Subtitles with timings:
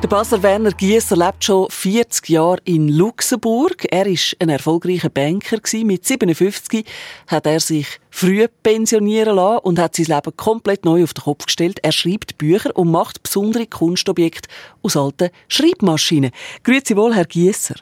[0.00, 3.84] Der Basler Werner Giesser lebt schon 40 Jahre in Luxemburg.
[3.90, 6.86] Er ist ein erfolgreicher Banker Mit 57
[7.26, 11.46] hat er sich früh pensionieren lassen und hat sein Leben komplett neu auf den Kopf
[11.46, 11.80] gestellt.
[11.82, 14.48] Er schreibt Bücher und macht besondere Kunstobjekte
[14.82, 16.30] aus alten Schreibmaschinen.
[16.62, 17.74] Grüezi wohl, Herr Giesser.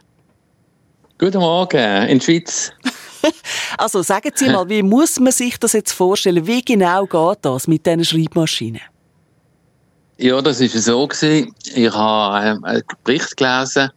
[1.18, 2.72] Guten Morgen in der Schweiz.
[3.78, 6.46] also sagen Sie mal, wie muss man sich das jetzt vorstellen?
[6.46, 8.80] Wie genau geht das mit diesen Schreibmaschinen?
[10.18, 11.54] Ja, das ist so gewesen.
[11.74, 13.90] Ich habe ähm, einen Bericht gelesen,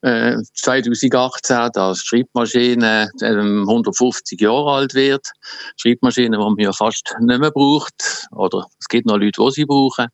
[0.00, 5.30] äh, 2018, dass Schreibmaschine äh, 150 Jahre alt wird.
[5.76, 8.28] Schreibmaschine, die man ja fast nicht mehr braucht.
[8.30, 10.06] Oder es gibt noch Leute, die sie brauchen.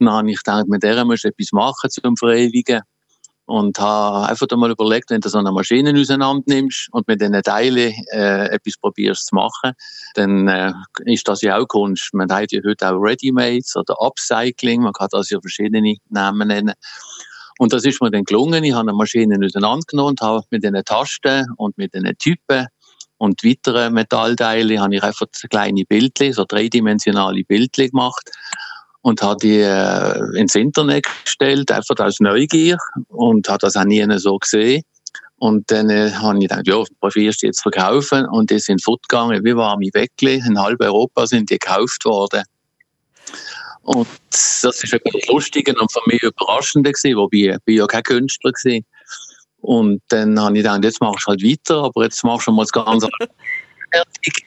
[0.00, 2.80] dann habe ich gedacht, mit der musst du etwas machen zum Verewigen
[3.46, 7.40] und habe einfach mal überlegt, wenn du so eine Maschine auseinander nimmst und mit diesen
[7.42, 9.72] Teilen äh, etwas probierst zu machen,
[10.14, 10.72] dann äh,
[11.04, 12.12] ist das ja auch Kunst.
[12.12, 16.74] Man hat ja heute auch Ready-Mates oder Upcycling, man kann das ja verschiedene Namen nennen.
[17.58, 18.64] Und das ist mir dann gelungen.
[18.64, 22.66] Ich habe eine Maschine auseinandergenommen und habe mit diesen Tasten und mit diesen Typen
[23.18, 28.30] und weiteren Metallteilen habe ich einfach kleine Bildchen, so dreidimensionale Bildchen gemacht
[29.06, 32.76] und habe die äh, ins Internet gestellt, einfach als Neugier
[33.06, 34.82] und habe das auch nie so gesehen.
[35.36, 39.44] Und dann äh, habe ich gedacht, ja, probierst du jetzt verkaufen und die sind fortgegangen
[39.44, 40.42] wie warme Weckli.
[40.44, 42.42] In halb Europa sind die gekauft worden.
[43.82, 48.02] Und das ist etwas Lustiges und für mich Überraschende gewesen, wobei ich bin ja kein
[48.02, 48.84] Künstler gewesen.
[49.60, 52.64] Und dann habe ich gedacht, jetzt machst du halt weiter, aber jetzt machst du mal
[52.64, 53.08] das Ganze
[53.92, 54.45] fertig.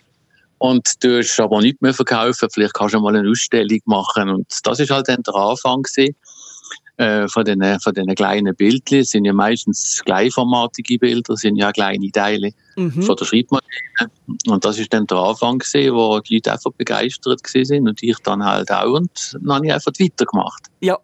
[0.59, 4.29] Und du hast aber nicht mehr verkaufen, vielleicht kannst du mal eine Ausstellung machen.
[4.29, 6.15] Und das ist halt dann der Anfang gewesen,
[6.99, 8.99] äh, von den, von den kleinen Bildchen.
[8.99, 13.01] Das sind ja meistens gleichformatige Bilder, sind ja kleine Teile mhm.
[13.01, 14.11] von der Schreibmaschine.
[14.47, 18.17] Und das ist dann der Anfang gewesen, wo die Leute einfach begeistert sind und ich
[18.19, 18.95] dann halt auch.
[18.95, 20.63] Und dann habe ich einfach weitergemacht.
[20.81, 20.97] Ja,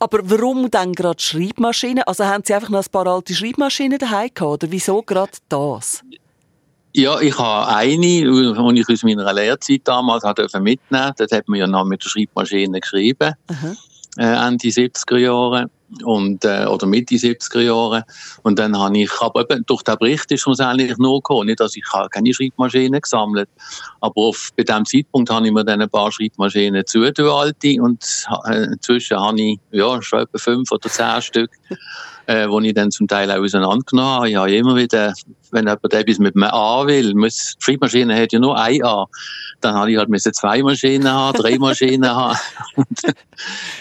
[0.00, 2.08] aber warum dann gerade Schreibmaschine?
[2.08, 6.02] Also haben Sie einfach noch ein paar alte Schreibmaschinen daheim gehabt, oder wieso gerade das?
[6.98, 11.14] Ja, ich habe eine, die ich aus meiner Lehrzeit damals mitnehmen durfte.
[11.18, 13.34] Dort hat man ja noch mit der Schreibmaschine geschrieben.
[13.48, 13.76] Mhm.
[14.16, 15.70] Äh, Ende 70er Jahre
[16.02, 18.04] und, äh, oder Mitte 70er Jahre.
[18.42, 21.46] Und dann habe ich, aber eben durch den Bericht ist es eigentlich nur gekommen.
[21.46, 23.48] Nicht, dass ich keine Schreibmaschinen gesammelt
[24.00, 28.26] aber auf, bei diesem Zeitpunkt habe ich mir dann ein paar Schreibmaschinen zugetan, alte, und
[28.46, 31.50] äh, inzwischen habe ich, ja, schon etwa fünf oder zehn Stück
[32.28, 34.28] äh, wo ich dann zum Teil auch auseinandergenommen habe.
[34.28, 35.14] Ich habe immer wieder,
[35.52, 39.06] wenn jemand etwas mit einem A will, muss, die Schreibmaschine hat ja nur ein A,
[39.60, 42.38] dann habe ich halt müssen zwei Maschinen haben, drei Maschinen haben.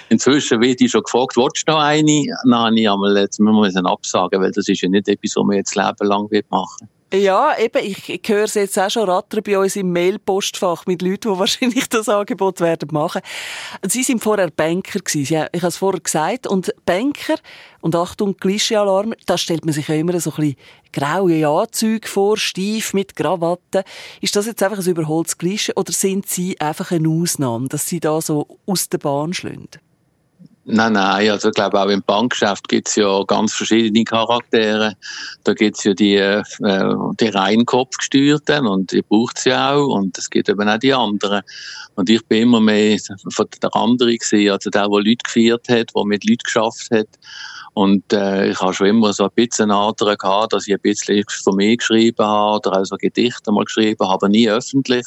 [0.09, 2.25] inzwischen wird ich schon gefragt, willst du noch eine?
[2.43, 5.57] Dann habe ich einmal jetzt müssen absagen, weil das ist ja nicht etwas, was man
[5.57, 6.96] jetzt Leben lang machen will.
[7.13, 11.31] Ja, eben, ich, höre es jetzt auch schon rattern bei uns im Mailpostfach mit Leuten,
[11.31, 13.21] die wahrscheinlich das Angebot werden machen.
[13.87, 15.47] Sie sind vorher Banker gewesen.
[15.53, 16.47] Ich habe es vorher gesagt.
[16.47, 17.35] Und Banker,
[17.79, 20.55] und Achtung, Klischeealarm, da stellt man sich ja immer so ein bisschen
[20.91, 23.83] graue Anzüge vor, steif mit Krawatten.
[24.19, 28.01] Ist das jetzt einfach ein überholtes Klischee oder sind Sie einfach eine Ausnahme, dass Sie
[28.01, 29.79] da so aus der Bahn schlünden?
[30.69, 34.97] Nein, nein, also ich glaube auch im Bankgeschäft gibt es ja ganz verschiedene Charaktere.
[35.45, 40.17] Da gibt es ja die, äh, die rein Kopfgesteuerten und die braucht ja auch und
[40.17, 41.41] es gibt eben auch die anderen.
[41.95, 42.97] Und ich bin immer mehr
[43.29, 47.07] von der anderen gewesen, also der, der Leute geführt hat, der mit Leuten geschafft hat.
[47.73, 51.23] Und äh, ich habe schon immer so ein bisschen anderen gehabt, dass ich ein bisschen
[51.43, 55.05] von mir geschrieben habe oder auch so Gedichte mal geschrieben habe, aber nie öffentlich.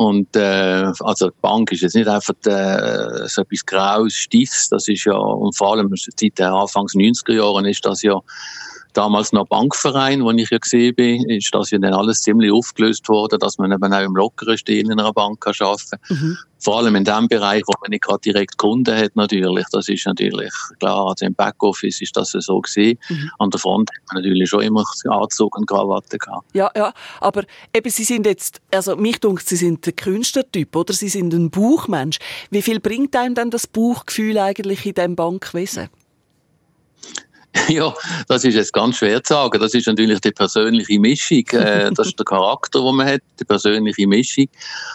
[0.00, 4.88] Und äh, also die Bank ist jetzt nicht einfach äh, so etwas Graues, Stiefs, das
[4.88, 8.18] ist ja, und vor allem seit den Anfangs 90er Jahren ist das ja
[8.96, 13.08] damals noch Bankverein, wo ich ja gesehen bin, ist das ja dann alles ziemlich aufgelöst
[13.08, 16.16] worden, dass man eben auch im lockeren Stil in einer Bank kann arbeiten kann.
[16.16, 16.38] Mhm.
[16.58, 19.64] Vor allem in dem Bereich, wo man nicht gerade direkt Kunden hat, natürlich.
[19.72, 21.08] Das ist natürlich klar.
[21.08, 22.98] Also im Backoffice ist das so gesehen.
[23.08, 23.30] Mhm.
[23.38, 26.46] An der Front hat man natürlich schon immer Anzug und Krawatte gehabt.
[26.52, 26.92] Ja, ja.
[27.20, 27.44] Aber
[27.74, 30.92] eben, Sie sind jetzt, also mich denkt, Sie sind der Künstlertyp, oder?
[30.92, 32.18] Sie sind ein Buchmensch.
[32.50, 35.88] Wie viel bringt einem denn das Buchgefühl eigentlich in diesem Bankwesen?
[37.80, 37.94] Ja,
[38.26, 39.60] das ist jetzt ganz schwer zu sagen.
[39.60, 41.44] Das ist natürlich die persönliche Mischung.
[41.52, 44.46] Äh, das ist der Charakter, den man hat, die persönliche Mischung.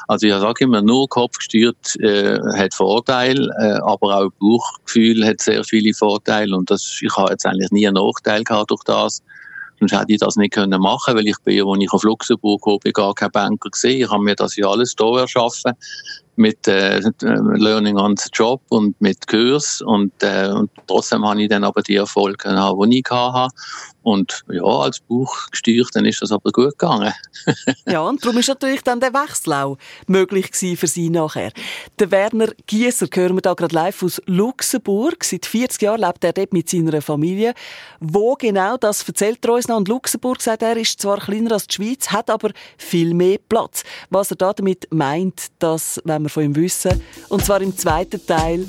[0.10, 5.64] Also ich sage immer, nur kopfgesteuert äh, hat Vorteile, äh, aber auch Buchgefühl hat sehr
[5.64, 6.56] viele Vorteile.
[6.56, 9.24] Und das, ich habe jetzt eigentlich nie einen Nachteil gehabt durch das.
[9.80, 12.94] Sonst hätte ich das nicht können machen, weil ich bin, als ich auf Luxemburg bin,
[12.94, 14.02] gar kein Banker gesehen.
[14.02, 15.74] Ich habe mir das ja alles hier erschaffen
[16.38, 21.50] mit äh, Learning on the Job und mit Kurs und, äh, und trotzdem habe ich
[21.50, 23.54] dann aber die Erfolge, die ich hatte.
[24.06, 27.12] Und ja, als Buch gesteuert, dann ist das aber gut gegangen.
[27.88, 31.52] ja, und darum ist natürlich dann der Wechsel auch möglich für Sie nachher.
[31.98, 35.24] Der Werner Gieser hören wir da gerade live aus Luxemburg.
[35.24, 37.56] Seit 40 Jahren lebt er dort mit seiner Familie.
[38.00, 39.78] Wo genau, das erzählt er uns noch.
[39.78, 43.84] Und Luxemburg, sagt er, ist zwar kleiner als die Schweiz, hat aber viel mehr Platz.
[44.12, 47.02] Was er da damit meint, das wenn wir von ihm wissen.
[47.30, 48.66] Und zwar im zweiten Teil,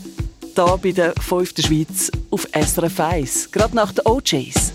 [0.54, 1.54] da bei der 5.
[1.58, 3.50] Schweiz auf SRF 1.
[3.50, 4.72] Gerade nach den OJs.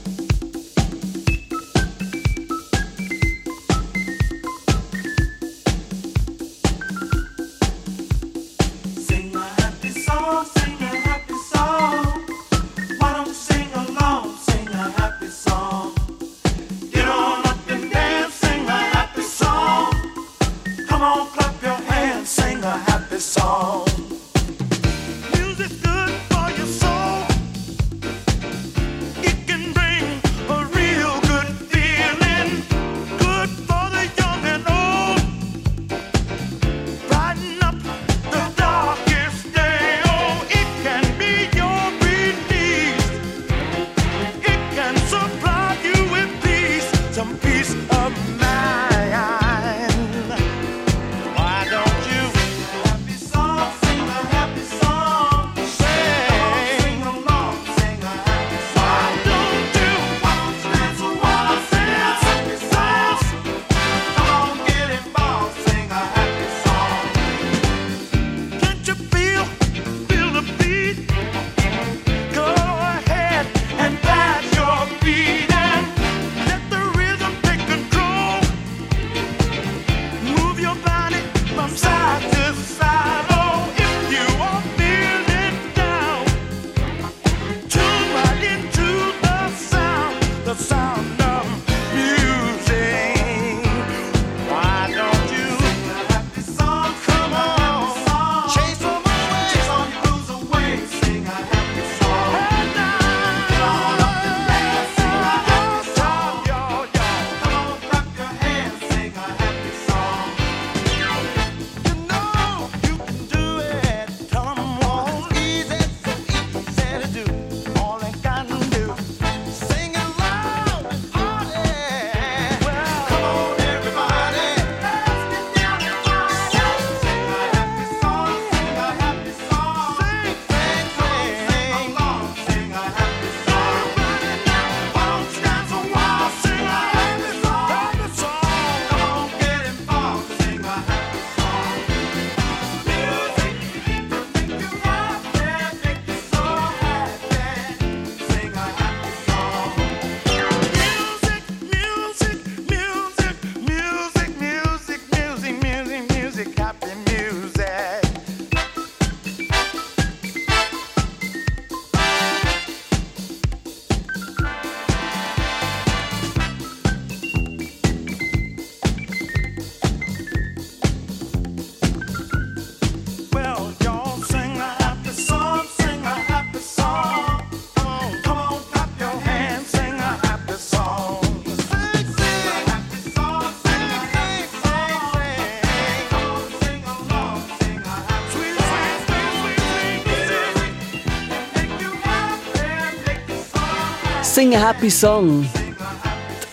[194.24, 195.50] Sing a Happy Song.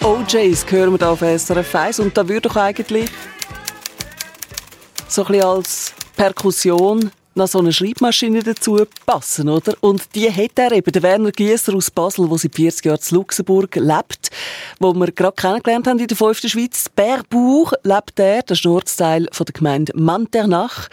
[0.00, 3.10] Die OJs hören wir hier auf SRF 1 und da würde doch eigentlich
[5.06, 9.74] so ein bisschen als Perkussion noch so eine Schreibmaschine dazu passen, oder?
[9.80, 13.16] Und die hat er eben, der Werner Giesser aus Basel, der seit 40 Jahren in
[13.16, 14.30] Luxemburg lebt,
[14.78, 16.88] wo wir gerade kennengelernt haben in der fünften Schweiz.
[16.94, 20.88] Berbuch lebt er, der Ortsteil von der Gemeinde Manternach.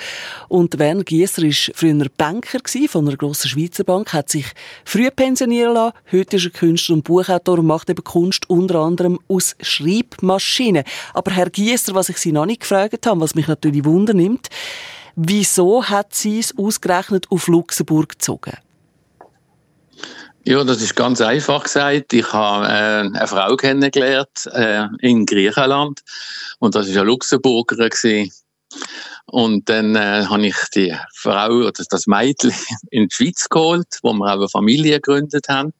[0.48, 4.46] Und Werner Giesser war früher Banker von einer grossen Schweizer Bank, hat sich
[4.86, 5.98] früh pensionieren lassen.
[6.12, 10.84] Heute ist er Künstler und Buchautor und macht eben Kunst unter anderem aus Schreibmaschinen.
[11.14, 14.50] Aber Herr Giesser, was ich Sie noch nicht gefragt habe, was mich natürlich wundern nimmt,
[15.16, 18.58] Wieso hat sie es ausgerechnet auf Luxemburg gezogen?
[20.44, 22.14] Ja, das ist ganz einfach gesagt.
[22.14, 26.02] Ich habe äh, eine Frau kennengelernt äh, in Griechenland
[26.60, 28.32] und das ist eine Luxemburgerin.
[29.28, 32.54] Und dann äh, habe ich die Frau oder das Mädchen
[32.92, 35.74] in die Schweiz geholt, wo wir auch eine Familie gegründet haben.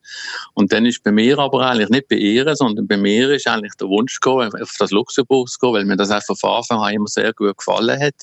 [0.56, 3.74] Und dann ist bei mir aber eigentlich nicht bei ihr, sondern bei mir ist eigentlich
[3.80, 6.94] der Wunsch gekommen, auf das Luxemburg zu gehen, weil mir das einfach von Anfang an
[6.94, 8.16] immer sehr gut gefallen hat.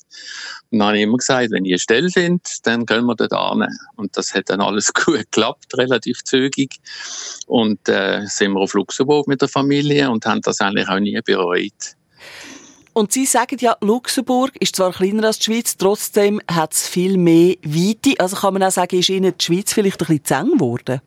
[0.71, 3.33] Und dann habe ich immer gesagt, wenn ich eine Stelle finde, dann gehen wir dort
[3.33, 3.69] an.
[3.95, 6.81] Und das hat dann alles gut geklappt, relativ zügig.
[7.47, 11.21] Und äh, sind wir auf Luxemburg mit der Familie und haben das eigentlich auch nie
[11.25, 11.97] bereut.
[12.95, 17.17] Und Sie sagen ja, Luxemburg ist zwar kleiner als die Schweiz, trotzdem hat es viel
[17.17, 18.21] mehr Weite.
[18.21, 21.01] Also kann man auch sagen, ist Ihnen die Schweiz vielleicht ein bisschen zu eng geworden?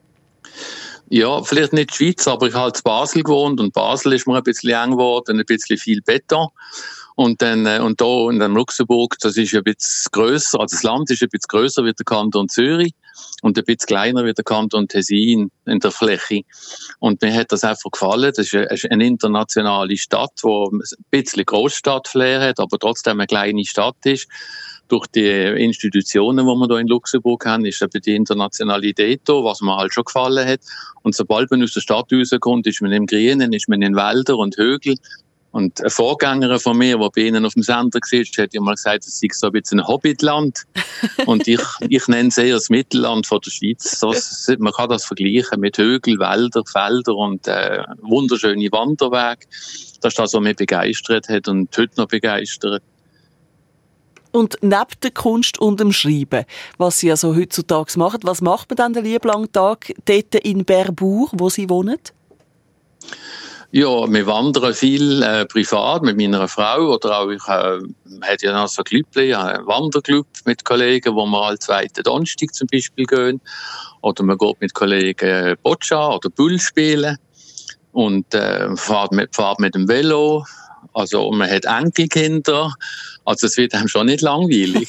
[1.10, 4.26] Ja, vielleicht nicht die Schweiz, aber ich habe halt in Basel gewohnt und Basel ist
[4.26, 6.48] mir ein bisschen eng geworden, ein bisschen viel Beton.
[7.14, 11.12] Und dann, äh, und da in Luxemburg, das ist ein bisschen grösser, also das Land
[11.12, 12.94] ist ein bisschen grösser wie der Kanton Zürich
[13.42, 16.42] und ein bisschen kleiner wie der Kanton Tessin in der Fläche.
[17.00, 18.32] Und mir hat das einfach gefallen.
[18.36, 20.82] Das ist eine internationale Stadt, die ein
[21.12, 24.28] bisschen Großstadtflair hat, aber trotzdem eine kleine Stadt ist.
[24.88, 29.62] Durch die Institutionen, die wir hier in Luxemburg haben, ist eben die Internationalität da, was
[29.62, 30.60] mir halt schon gefallen hat.
[31.02, 34.36] Und sobald man aus der Stadt rauskommt, ist man im Grünen, ist man in Wäldern
[34.36, 35.00] und Hügeln.
[35.56, 38.76] Und eine Vorgängerin von mir, die bei Ihnen auf dem Sender war, hat ja mal
[38.76, 40.64] gesagt, es sei so ein bisschen ein Hobbitland.
[41.28, 44.00] und ich, ich nenne es eher das Mittelland von der Schweiz.
[44.02, 49.48] Das, man kann das vergleichen mit Hügel, Wälder, Felder und äh, wunderschöne Wanderwege.
[50.02, 52.84] Das ist das, was mich begeistert hat und heute noch begeistert.
[54.34, 56.44] Und neben der Kunst und dem Schreiben,
[56.78, 60.66] was Sie also heutzutage machen, was macht man dann den lieben langen Tag dort in
[60.66, 62.00] Berbourg, wo Sie wohnen?
[63.78, 67.80] Ja, wir wandern viel äh, privat mit meiner Frau oder auch ich äh,
[68.22, 72.54] hätte ja noch so ein Clubli, einen Wanderclub mit Kollegen, wo wir alle zweiten Donnerstag
[72.54, 73.42] zum Beispiel gehen.
[74.00, 77.18] Oder man geht mit Kollegen Boccia oder Bull spielen
[77.92, 80.46] und äh, fahrt, mit, fahrt mit dem Velo.
[80.96, 82.74] Also man hat Enkelkinder.
[83.26, 84.88] Also es wird einem schon nicht langweilig.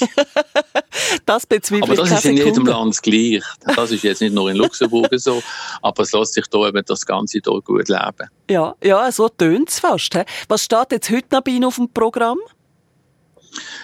[1.27, 3.43] das bezweifle Aber das ist in jedem Land gleich.
[3.75, 5.43] Das ist jetzt nicht nur in Luxemburg so,
[5.83, 8.31] aber es lässt sich da eben das Ganze hier gut leben.
[8.49, 10.15] Ja, ja so tönt es fast.
[10.15, 10.23] He?
[10.49, 12.39] Was steht jetzt heute noch bei Ihnen auf dem Programm?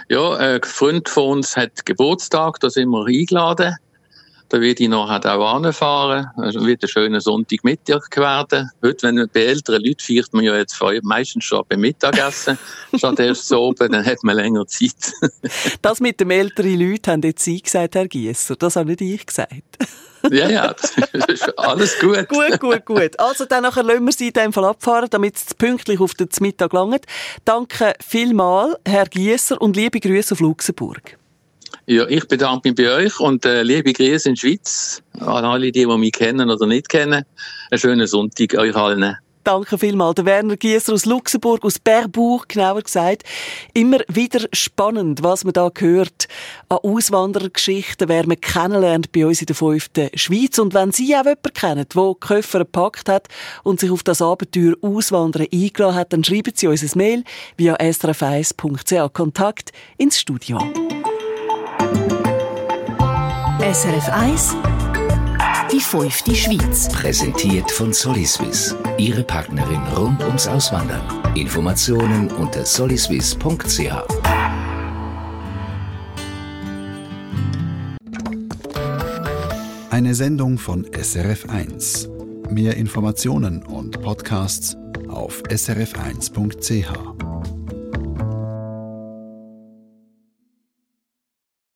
[0.08, 3.74] Ja, ein Freund von uns hat Geburtstag, da sind wir eingeladen.
[4.52, 6.28] Da werde ich nachher auch anfahren.
[6.46, 8.70] Es wird ein schöner Sonntagmittag werden.
[8.82, 12.58] Heute, wenn man bei älteren Leuten feiert man ja jetzt meistens schon beim Mittagessen,
[12.94, 15.14] statt erst so oben, dann hat man länger Zeit.
[15.80, 18.54] das mit den älteren Leuten haben jetzt Sie gesagt, Herr Giesser.
[18.56, 19.78] Das habe nicht ich gesagt.
[20.30, 22.28] ja, ja, das ist alles gut.
[22.28, 23.18] gut, gut, gut.
[23.18, 26.28] Also dann nachher lassen wir Sie in dem Fall abfahren, damit es pünktlich auf den
[26.40, 27.06] Mittag langt.
[27.46, 31.16] Danke vielmals, Herr Giesser, und liebe Grüße auf Luxemburg.
[31.86, 35.72] Ja, ich bedanke mich bei euch und äh, liebe Grüße in die Schweiz an alle,
[35.72, 37.24] die, die mich kennen oder nicht kennen.
[37.70, 39.16] Einen schönen Sonntag euch allen.
[39.44, 40.14] Danke vielmals.
[40.14, 43.24] Der Werner Giesser aus Luxemburg, aus Berbuch, genauer gesagt.
[43.74, 46.28] Immer wieder spannend, was man da hört
[46.68, 50.60] an Auswanderergeschichten, wer man kennenlernt bei uns in der fünften Schweiz.
[50.60, 53.26] Und wenn Sie auch jemanden kennen, der Köffer gepackt hat
[53.64, 57.24] und sich auf das Abenteuer Auswandern eingeladen hat, dann schreiben Sie uns ein Mail
[57.56, 60.60] via srf1.ch Kontakt ins Studio.
[63.62, 64.56] SRF 1
[65.70, 66.88] Die fünfte Schweiz.
[66.88, 68.74] Präsentiert von Soliswiss.
[68.98, 71.00] Ihre Partnerin rund ums Auswandern.
[71.36, 73.92] Informationen unter soliswiss.ch.
[79.90, 82.08] Eine Sendung von SRF 1.
[82.50, 84.76] Mehr Informationen und Podcasts
[85.08, 87.31] auf srf1.ch.